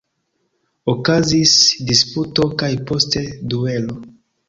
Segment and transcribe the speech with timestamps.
[0.93, 1.53] Okazis
[1.91, 4.05] disputo kaj poste duelo.